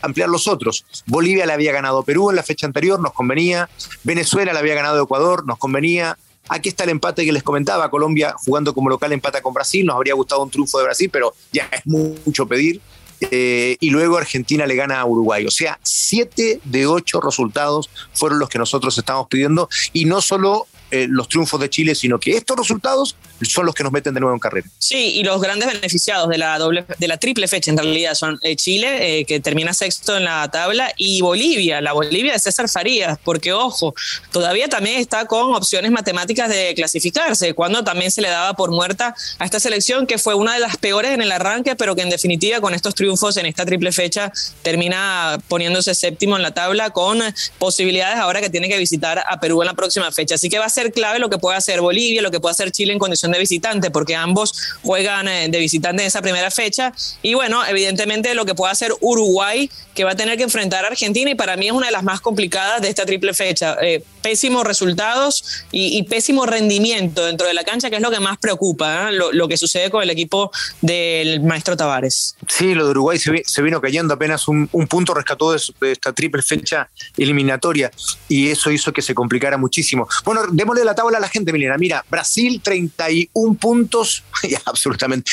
ampliar 0.03 0.29
los 0.29 0.47
otros. 0.47 0.85
Bolivia 1.07 1.47
le 1.47 1.53
había 1.53 1.73
ganado 1.73 2.05
Perú 2.05 2.31
en 2.31 2.37
la 2.37 2.45
fecha 2.45 2.65
anterior, 2.65 3.01
nos 3.01 3.13
convenía. 3.13 3.69
Venezuela 4.05 4.53
le 4.53 4.59
había 4.61 4.77
ganado 4.77 5.03
Ecuador, 5.03 5.45
nos 5.45 5.59
convenía. 5.59 6.17
Aquí 6.49 6.69
está 6.69 6.85
el 6.85 6.91
empate 6.91 7.25
que 7.25 7.33
les 7.33 7.43
comentaba. 7.43 7.91
Colombia 7.91 8.37
jugando 8.39 8.73
como 8.73 8.89
local 8.89 9.13
empata 9.13 9.43
con 9.43 9.53
Brasil. 9.53 9.85
Nos 9.85 9.97
habría 9.97 10.15
gustado 10.15 10.45
un 10.45 10.51
triunfo 10.51 10.79
de 10.79 10.85
Brasil, 10.85 11.11
pero 11.13 11.35
ya 11.53 11.69
es 11.73 11.85
mucho 11.85 12.47
pedir. 12.47 12.81
Eh, 13.21 13.77
y 13.81 13.91
luego 13.91 14.17
Argentina 14.17 14.65
le 14.65 14.77
gana 14.77 15.01
a 15.01 15.07
Uruguay. 15.07 15.45
O 15.45 15.51
sea, 15.51 15.81
siete 15.83 16.61
de 16.63 16.87
ocho 16.87 17.21
resultados 17.21 17.91
fueron 18.13 18.39
los 18.39 18.49
que 18.49 18.59
nosotros 18.59 18.97
estamos 18.97 19.27
pidiendo. 19.27 19.69
Y 19.93 20.05
no 20.05 20.21
solo 20.21 20.69
eh, 20.91 21.07
los 21.09 21.29
triunfos 21.29 21.61
de 21.61 21.69
Chile, 21.69 21.95
sino 21.95 22.19
que 22.19 22.37
estos 22.37 22.57
resultados 22.57 23.17
son 23.43 23.67
los 23.67 23.75
que 23.75 23.83
nos 23.83 23.93
meten 23.93 24.15
de 24.15 24.21
nuevo 24.21 24.35
en 24.35 24.41
carrera. 24.41 24.67
Sí, 24.79 25.15
y 25.17 25.25
los 25.25 25.41
grandes 25.41 25.73
beneficiados 25.73 26.29
de 26.29 26.39
la 26.39 26.59
doble, 26.59 26.85
de 26.99 27.09
la 27.09 27.19
triple 27.19 27.47
fecha 27.47 27.71
en 27.71 27.77
realidad 27.77 28.15
son 28.15 28.39
eh, 28.43 28.57
Chile, 28.57 29.21
eh, 29.21 29.25
que 29.25 29.41
termina 29.41 29.73
sexto 29.73 30.17
en 30.17 30.25
la 30.25 30.49
tabla, 30.51 30.93
y 30.97 31.21
Bolivia, 31.21 31.81
la 31.81 31.93
Bolivia 31.93 32.33
de 32.33 32.39
César 32.39 32.69
Farías, 32.69 33.19
porque 33.23 33.53
ojo, 33.53 33.95
todavía 34.33 34.69
también 34.69 34.99
está 34.99 35.27
con 35.27 35.55
opciones 35.55 35.91
matemáticas 35.91 36.49
de 36.49 36.73
clasificarse, 36.75 37.55
cuando 37.55 37.85
también 37.85 38.11
se 38.11 38.23
le 38.23 38.29
daba 38.29 38.55
por 38.55 38.71
muerta 38.71 39.15
a 39.39 39.45
esta 39.45 39.61
selección, 39.61 40.07
que 40.07 40.19
fue 40.19 40.35
una 40.35 40.55
de 40.55 40.61
las 40.61 40.77
peores 40.77 41.13
en 41.13 41.23
el 41.23 41.33
arranque, 41.33 41.77
pero 41.77 41.95
que 41.95 42.03
en 42.03 42.11
definitiva 42.11 42.61
con 42.61 42.75
estos 42.75 42.95
triunfos 42.95 43.37
en 43.37 43.47
esta 43.47 43.65
triple 43.65 43.93
fecha 43.93 44.33
termina 44.63 45.39
poniéndose 45.49 45.95
séptimo 45.95 46.37
en 46.37 46.43
la 46.43 46.53
tabla 46.53 46.91
con 46.91 47.21
posibilidades 47.59 48.19
ahora 48.19 48.41
que 48.41 48.51
tiene 48.51 48.69
que 48.69 48.79
visitar 48.79 49.23
a 49.29 49.41
Perú 49.41 49.63
en 49.63 49.67
la 49.67 49.75
próxima 49.75 50.11
fecha. 50.13 50.37
Así 50.37 50.49
que 50.49 50.59
va 50.59 50.67
a 50.67 50.71
ser 50.71 50.78
clave 50.93 51.19
lo 51.19 51.29
que 51.29 51.39
puede 51.39 51.57
hacer 51.57 51.81
Bolivia, 51.81 52.23
lo 52.23 52.31
que 52.31 52.41
puede 52.41 52.53
hacer 52.53 52.71
Chile 52.71 52.93
en 52.93 52.99
condición 52.99 53.33
de 53.33 53.39
visitante, 53.39 53.91
porque 53.91 54.15
ambos 54.15 54.53
juegan 54.83 55.29
eh, 55.29 55.49
de 55.49 55.59
visitante 55.59 56.03
en 56.03 56.09
esa 56.09 56.23
primera 56.23 56.51
fecha. 56.51 56.93
Y 57.23 57.35
bueno, 57.35 57.65
evidentemente 57.67 58.35
lo 58.35 58.45
que 58.45 58.55
puede 58.55 58.73
hacer 58.73 58.93
Uruguay, 59.01 59.71
que 59.95 60.05
va 60.05 60.13
a 60.13 60.17
tener 60.17 60.37
que 60.37 60.45
enfrentar 60.45 60.85
a 60.85 60.89
Argentina, 60.89 61.31
y 61.31 61.35
para 61.35 61.57
mí 61.57 61.67
es 61.67 61.73
una 61.73 61.87
de 61.87 61.93
las 61.93 62.03
más 62.03 62.21
complicadas 62.21 62.81
de 62.81 62.89
esta 62.89 63.05
triple 63.05 63.35
fecha. 63.35 63.77
Eh, 63.83 64.03
pésimos 64.23 64.65
resultados 64.65 65.65
y, 65.73 66.03
pésimo 66.03 66.45
rendimiento 66.45 67.25
dentro 67.25 67.47
de 67.47 67.55
la 67.55 67.65
cancha, 67.65 67.89
que 67.89 67.97
es 67.97 68.03
lo 68.03 68.11
que 68.11 68.21
más 68.21 68.39
preocupa, 68.39 69.09
¿eh? 69.09 69.13
lo, 69.13 69.49
que 69.49 69.57
sucede 69.57 69.91
con 69.91 70.03
el 70.03 70.11
equipo 70.11 70.51
del 70.83 71.41
maestro 71.41 71.77
Tavares. 71.77 72.37
Sí, 72.47 72.75
lo 72.75 72.85
de 72.85 72.91
Uruguay 72.91 73.19
se, 73.19 73.63
vino 73.63 73.81
cayendo 73.81 74.15
apenas 74.15 74.47
un, 74.49 74.69
punto 74.89 75.15
rescató 75.15 75.53
de, 75.53 75.93
esta 75.93 76.13
triple 76.13 76.43
fecha 76.43 76.91
eliminatoria 77.17 77.91
y 78.29 78.49
eso 78.49 78.71
hizo 78.71 78.93
que 78.93 79.03
se 79.03 79.15
complicara 79.15 79.57
muchísimo. 79.57 80.09
Bueno, 80.25 80.43
démosle 80.69 80.85
la 80.85 80.95
tabla 80.95 81.17
a 81.17 81.21
la 81.21 81.29
gente, 81.29 81.51
Milena. 81.51 81.79
Mira, 81.79 82.05
Brasil 82.11 82.61
31 82.63 83.55
puntos, 83.55 84.23
absolutamente. 84.67 85.31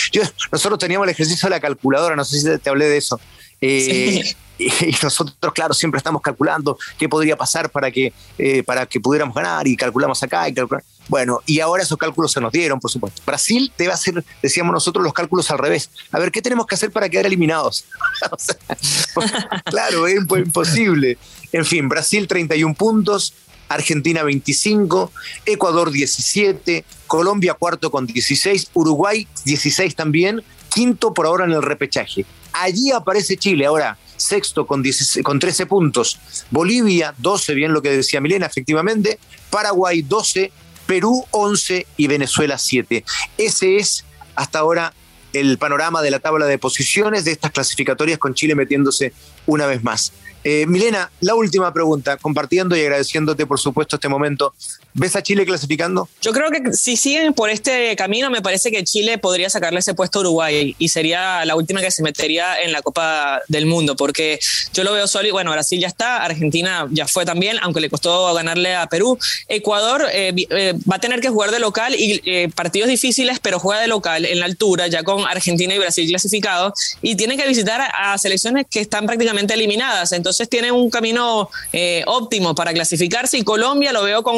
nosotros 0.51 0.79
teníamos 0.79 1.07
el 1.07 1.11
ejercicio 1.11 1.47
de 1.47 1.55
la 1.55 1.59
calculadora, 1.59 2.15
no 2.15 2.23
sé 2.23 2.39
si 2.39 2.57
te 2.59 2.69
hablé 2.69 2.85
de 2.87 2.97
eso. 2.97 3.19
Eh, 3.59 4.35
y, 4.57 4.95
nosotros, 5.03 5.53
claro, 5.53 5.73
siempre 5.73 5.97
estamos 5.97 6.21
calculando 6.21 6.77
qué 6.97 7.09
podría 7.09 7.35
pasar 7.35 7.69
para 7.69 7.91
que, 7.91 8.13
eh, 8.37 8.63
para 8.63 8.85
que 8.85 9.01
pudiéramos 9.01 9.35
ganar 9.35 9.67
y 9.67 9.75
calculamos 9.75 10.23
acá 10.23 10.47
y 10.47 10.55
Bueno, 11.09 11.41
y 11.45 11.59
ahora 11.59 11.83
esos 11.83 11.97
cálculos 11.97 12.31
se 12.31 12.39
nos 12.39 12.53
dieron, 12.53 12.79
por 12.79 12.89
supuesto. 12.89 13.21
Brasil 13.25 13.73
debe 13.77 13.91
hacer, 13.91 14.23
decíamos 14.41 14.71
nosotros, 14.71 15.03
los 15.03 15.13
cálculos 15.13 15.51
al 15.51 15.57
revés. 15.57 15.89
A 16.11 16.19
ver, 16.19 16.31
¿qué 16.31 16.41
tenemos 16.41 16.65
que 16.65 16.75
hacer 16.75 16.91
para 16.91 17.09
quedar 17.09 17.25
eliminados? 17.25 17.83
claro, 19.65 20.07
es 20.07 20.15
imposible. 20.15 21.17
En 21.51 21.65
fin, 21.65 21.89
Brasil 21.89 22.27
31 22.27 22.73
puntos, 22.75 23.33
Argentina 23.69 24.23
25, 24.23 25.11
Ecuador 25.45 25.91
17, 25.91 26.85
Colombia 27.07 27.53
cuarto 27.53 27.91
con 27.91 28.05
16, 28.05 28.71
Uruguay 28.73 29.27
16 29.45 29.95
también, 29.95 30.43
quinto 30.73 31.13
por 31.13 31.25
ahora 31.25 31.45
en 31.45 31.51
el 31.51 31.61
repechaje. 31.61 32.25
Allí 32.53 32.91
aparece 32.91 33.37
Chile, 33.37 33.65
ahora 33.65 33.97
sexto 34.17 34.65
con, 34.65 34.83
con 35.23 35.39
13 35.39 35.65
puntos, 35.65 36.19
Bolivia 36.51 37.13
12, 37.17 37.53
bien 37.53 37.73
lo 37.73 37.81
que 37.81 37.89
decía 37.89 38.21
Milena, 38.21 38.45
efectivamente, 38.45 39.19
Paraguay 39.49 40.01
12, 40.01 40.51
Perú 40.85 41.25
11 41.31 41.85
y 41.97 42.07
Venezuela 42.07 42.57
7. 42.57 43.03
Ese 43.37 43.77
es 43.77 44.05
hasta 44.35 44.59
ahora 44.59 44.93
el 45.33 45.57
panorama 45.57 46.01
de 46.01 46.11
la 46.11 46.19
tabla 46.19 46.45
de 46.45 46.57
posiciones 46.57 47.25
de 47.25 47.31
estas 47.31 47.51
clasificatorias 47.51 48.19
con 48.19 48.33
Chile 48.33 48.55
metiéndose 48.55 49.13
una 49.45 49.65
vez 49.65 49.83
más. 49.83 50.13
Eh, 50.47 50.67
Milena, 50.67 51.09
la 51.21 51.33
última 51.33 51.73
pregunta, 51.73 52.17
compartiendo 52.17 52.77
y 52.77 52.81
agradeciéndote 52.81 53.47
por 53.47 53.59
supuesto 53.59 53.95
este 53.95 54.07
momento. 54.07 54.53
¿Ves 54.97 55.15
a 55.15 55.21
Chile 55.21 55.45
clasificando? 55.45 56.09
Yo 56.21 56.33
creo 56.33 56.49
que 56.49 56.73
si 56.73 56.97
siguen 56.97 57.33
por 57.33 57.49
este 57.49 57.95
camino, 57.95 58.29
me 58.29 58.41
parece 58.41 58.71
que 58.71 58.83
Chile 58.83 59.17
podría 59.17 59.49
sacarle 59.49 59.79
ese 59.79 59.93
puesto 59.93 60.19
a 60.19 60.21
Uruguay 60.21 60.75
y 60.77 60.89
sería 60.89 61.45
la 61.45 61.55
última 61.55 61.81
que 61.81 61.91
se 61.91 62.03
metería 62.03 62.61
en 62.61 62.71
la 62.71 62.81
Copa 62.81 63.41
del 63.47 63.65
Mundo, 63.65 63.95
porque 63.95 64.39
yo 64.73 64.83
lo 64.83 64.93
veo 64.93 65.07
solo 65.07 65.27
y 65.27 65.31
bueno, 65.31 65.51
Brasil 65.51 65.79
ya 65.79 65.87
está, 65.87 66.23
Argentina 66.23 66.87
ya 66.91 67.07
fue 67.07 67.25
también, 67.25 67.57
aunque 67.61 67.81
le 67.81 67.89
costó 67.89 68.33
ganarle 68.33 68.75
a 68.75 68.87
Perú. 68.87 69.17
Ecuador 69.47 70.05
eh, 70.11 70.33
eh, 70.49 70.73
va 70.89 70.97
a 70.97 70.99
tener 70.99 71.21
que 71.21 71.29
jugar 71.29 71.51
de 71.51 71.59
local 71.59 71.95
y 71.97 72.47
partidos 72.49 72.89
difíciles, 72.89 73.39
pero 73.39 73.59
juega 73.59 73.81
de 73.81 73.87
local 73.87 74.25
en 74.25 74.39
la 74.39 74.45
altura, 74.45 74.87
ya 74.87 75.03
con 75.03 75.25
Argentina 75.25 75.73
y 75.73 75.79
Brasil 75.79 76.07
clasificados, 76.09 76.97
y 77.01 77.15
tiene 77.15 77.37
que 77.37 77.47
visitar 77.47 77.81
a 77.97 78.17
selecciones 78.17 78.65
que 78.69 78.81
están 78.81 79.05
prácticamente 79.05 79.53
eliminadas. 79.53 80.11
Entonces, 80.11 80.25
entonces 80.25 80.49
tiene 80.49 80.71
un 80.71 80.89
camino 80.89 81.51
eh, 81.71 82.03
óptimo 82.07 82.55
para 82.55 82.73
clasificarse 82.73 83.37
y 83.37 83.43
Colombia 83.43 83.93
lo 83.93 84.01
veo 84.03 84.23
con 84.23 84.35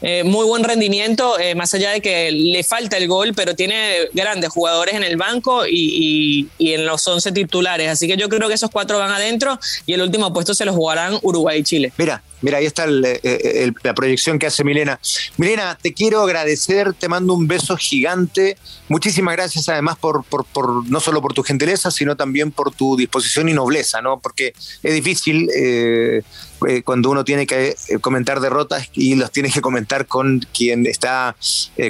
eh, 0.00 0.22
muy 0.24 0.46
buen 0.46 0.62
rendimiento, 0.64 1.38
eh, 1.38 1.54
más 1.54 1.74
allá 1.74 1.90
de 1.90 2.00
que 2.00 2.30
le 2.30 2.62
falta 2.62 2.96
el 2.96 3.08
gol, 3.08 3.34
pero 3.34 3.54
tiene 3.54 4.08
grandes 4.12 4.50
jugadores 4.50 4.94
en 4.94 5.02
el 5.02 5.16
banco 5.16 5.66
y, 5.66 6.48
en 6.58 6.86
los 6.86 7.06
11 7.06 7.32
titulares. 7.32 7.88
Así 7.88 8.06
que 8.06 8.16
yo 8.16 8.28
creo 8.28 8.48
que 8.48 8.54
esos 8.54 8.70
cuatro 8.70 8.98
van 8.98 9.10
adentro 9.10 9.58
y 9.86 9.94
el 9.94 10.02
último 10.02 10.32
puesto 10.32 10.54
se 10.54 10.64
los 10.64 10.74
jugarán 10.74 11.18
Uruguay 11.22 11.60
y 11.60 11.64
Chile. 11.64 11.92
Mira, 11.96 12.22
Mira, 12.40 12.58
ahí 12.58 12.66
está 12.66 12.86
la 12.86 13.94
proyección 13.94 14.38
que 14.38 14.46
hace 14.46 14.62
Milena. 14.62 15.00
Milena, 15.38 15.76
te 15.80 15.92
quiero 15.92 16.20
agradecer, 16.20 16.94
te 16.94 17.08
mando 17.08 17.34
un 17.34 17.48
beso 17.48 17.76
gigante. 17.76 18.56
Muchísimas 18.88 19.34
gracias 19.34 19.68
además 19.68 19.98
por, 19.98 20.22
por, 20.22 20.44
por 20.44 20.88
no 20.88 21.00
solo 21.00 21.20
por 21.20 21.34
tu 21.34 21.42
gentileza, 21.42 21.90
sino 21.90 22.16
también 22.16 22.52
por 22.52 22.72
tu 22.72 22.96
disposición 22.96 23.48
y 23.48 23.54
nobleza, 23.54 24.00
¿no? 24.02 24.20
Porque 24.20 24.52
es 24.84 24.94
difícil 24.94 25.50
eh, 25.52 26.22
eh, 26.66 26.82
cuando 26.82 27.10
uno 27.10 27.24
tiene 27.24 27.46
que 27.46 27.76
eh, 27.88 27.98
comentar 28.00 28.40
derrotas 28.40 28.88
y 28.94 29.14
los 29.14 29.30
tiene 29.30 29.50
que 29.50 29.60
comentar 29.60 30.06
con 30.06 30.40
quien 30.52 30.86
está 30.86 31.36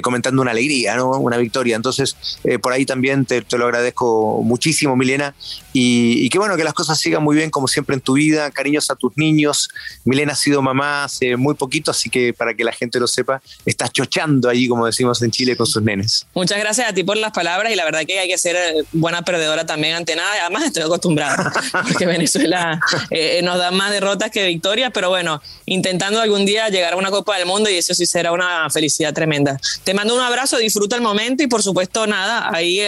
comentando 0.03 0.41
una 0.41 0.51
alegría, 0.51 0.95
¿no? 0.95 1.11
una 1.11 1.37
victoria. 1.37 1.75
Entonces, 1.75 2.15
por 2.61 2.73
ahí 2.73 2.85
también 2.85 3.25
te, 3.25 3.43
lo 3.57 3.65
agradezco 3.65 4.41
muchísimo, 4.43 4.95
Milena, 4.95 5.33
y, 5.73 6.25
y, 6.25 6.29
que 6.29 6.39
bueno, 6.39 6.57
que 6.57 6.63
las 6.63 6.73
cosas 6.73 6.99
sigan 6.99 7.23
muy 7.23 7.35
bien 7.35 7.49
como 7.49 7.67
siempre 7.67 7.95
en 7.95 8.01
tu 8.01 8.13
vida, 8.13 8.51
cariños 8.51 8.89
a 8.89 8.95
tus 8.95 9.15
niños. 9.17 9.69
Milena 10.05 10.33
ha 10.33 10.35
sido 10.35 10.61
mamá 10.61 11.05
hace 11.05 11.35
muy 11.35 11.55
poquito, 11.55 11.91
así 11.91 12.09
que 12.09 12.33
para 12.33 12.53
que 12.53 12.63
la 12.63 12.71
gente 12.71 12.99
lo 12.99 13.07
sepa, 13.07 13.41
estás 13.65 13.91
chochando 13.91 14.49
ahí, 14.49 14.67
como 14.67 14.85
decimos 14.85 15.21
en 15.21 15.31
Chile, 15.31 15.55
con 15.55 15.67
sus 15.67 15.81
nenes. 15.81 16.25
Muchas 16.33 16.59
gracias 16.59 16.89
a 16.89 16.93
ti 16.93 17.03
por 17.03 17.17
las 17.17 17.31
palabras 17.31 17.71
y 17.71 17.75
la 17.75 17.85
verdad 17.85 18.01
que 18.05 18.19
hay 18.19 18.27
que 18.27 18.37
ser 18.37 18.57
buena 18.91 19.23
perdedora 19.23 19.65
también 19.65 19.95
ante 19.95 20.15
nada. 20.15 20.29
Además, 20.41 20.65
estoy 20.65 20.83
acostumbrada 20.83 21.51
porque 21.87 22.05
Venezuela 22.05 22.79
eh, 23.09 23.41
nos 23.43 23.57
da 23.57 23.71
más 23.71 23.91
derrotas 23.91 24.31
que 24.31 24.45
victorias, 24.47 24.58
pero 24.93 25.09
bueno, 25.09 25.41
intentando 25.65 26.21
algún 26.21 26.45
día 26.45 26.69
llegar 26.69 26.93
a 26.93 26.95
una 26.95 27.11
Copa 27.11 27.37
del 27.37 27.45
Mundo 27.45 27.69
y 27.69 27.75
eso 27.75 27.93
sí 27.93 28.05
será 28.05 28.31
una 28.31 28.69
felicidad 28.69 29.13
tremenda. 29.13 29.57
Te 29.83 29.93
mando 29.93 30.15
un 30.15 30.21
abrazo, 30.21 30.57
disfruta 30.57 30.95
el 30.95 31.01
momento 31.01 31.43
y 31.43 31.47
por 31.47 31.63
supuesto 31.63 32.07
nada, 32.07 32.49
ahí 32.53 32.81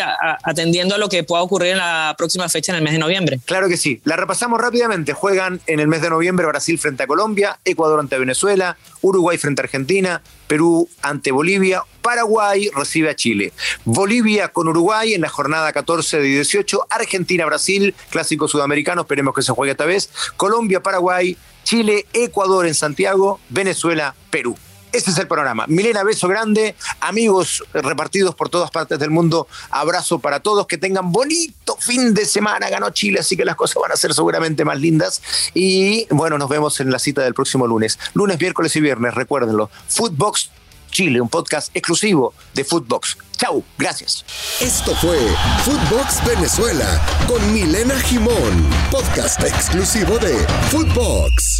atendiendo 0.44 0.96
a 0.96 0.98
lo 0.98 1.10
que 1.10 1.24
pueda 1.24 1.42
ocurrir 1.44 1.72
en 1.72 1.78
la 1.78 2.16
próxima 2.18 2.50
fecha 2.50 2.72
en 2.72 2.78
el 2.78 2.84
mes 2.84 2.94
de 2.94 3.00
noviembre. 3.00 3.40
Claro 3.46 3.68
que 3.68 3.78
sí. 3.78 4.02
La 4.04 4.16
repasamos 4.16 4.60
rápidamente. 4.60 5.14
Juegan 5.14 5.62
en 5.68 5.80
el 5.80 5.88
mes 5.88 6.02
de 6.02 6.10
noviembre 6.10 6.46
Brasil 6.46 6.78
frente 6.80 7.04
a 7.04 7.08
Colombia, 7.08 7.60
Ecuador 7.66 8.00
ante 8.00 8.18
Venezuela, 8.18 8.78
Uruguay 9.02 9.38
frente 9.38 9.62
a 9.62 9.64
Argentina, 9.64 10.22
Perú 10.48 10.90
ante 11.02 11.32
Bolivia, 11.32 11.84
Paraguay 12.02 12.70
recibe 12.76 13.10
a 13.10 13.16
Chile, 13.16 13.54
Bolivia 13.86 14.50
con 14.50 14.68
Uruguay 14.68 15.14
en 15.14 15.22
la 15.22 15.30
jornada 15.30 15.72
14 15.72 16.18
de 16.18 16.24
18, 16.24 16.88
Argentina, 16.90 17.46
Brasil, 17.46 17.96
clásico 18.10 18.48
sudamericano, 18.48 19.02
esperemos 19.02 19.34
que 19.34 19.44
se 19.44 19.54
juegue 19.54 19.72
esta 19.72 19.86
vez, 19.86 20.10
Colombia, 20.36 20.82
Paraguay, 20.84 21.38
Chile, 21.72 22.06
Ecuador 22.12 22.68
en 22.68 22.76
Santiago, 22.76 23.40
Venezuela, 23.48 24.14
Perú. 24.30 24.58
Este 24.92 25.10
es 25.10 25.18
el 25.18 25.26
programa. 25.26 25.64
Milena, 25.70 26.04
beso 26.04 26.28
grande. 26.28 26.76
Amigos 27.00 27.64
repartidos 27.72 28.36
por 28.36 28.50
todas 28.50 28.70
partes 28.72 29.00
del 29.00 29.10
mundo, 29.10 29.48
abrazo 29.70 30.20
para 30.20 30.42
todos. 30.42 30.68
Que 30.68 30.78
tengan 30.78 31.14
bonito 31.14 31.78
fin 31.80 32.14
de 32.14 32.26
semana. 32.26 32.70
Ganó 32.70 32.90
Chile, 32.90 33.22
así 33.22 33.38
que 33.38 33.46
las 33.46 33.56
cosas 33.56 33.78
van 33.82 33.94
a 33.94 33.96
ser 33.96 34.14
seguramente 34.14 34.66
más 34.66 34.82
lindas. 34.82 35.22
Y 35.54 36.08
bueno, 36.10 36.38
nos 36.38 36.50
vemos 36.50 36.78
en 36.82 36.92
la 36.92 37.00
cita 37.00 37.22
del 37.22 37.34
próximo 37.34 37.66
lunes. 37.66 37.98
Lunes, 38.16 38.38
miércoles 38.38 38.76
y 38.76 38.82
viernes, 38.82 39.14
recuérdenlo. 39.14 39.70
Footbox 39.88 40.50
Chile, 40.92 41.22
un 41.22 41.30
podcast 41.30 41.74
exclusivo 41.74 42.34
de 42.54 42.64
Footbox. 42.64 43.18
Chau, 43.38 43.64
gracias. 43.78 44.24
Esto 44.60 44.94
fue 44.96 45.18
Footbox 45.64 46.24
Venezuela 46.26 47.02
con 47.28 47.54
Milena 47.54 48.00
Jimón, 48.02 48.70
podcast 48.92 49.42
exclusivo 49.42 50.20
de 50.20 50.38
Footbox. 50.70 51.51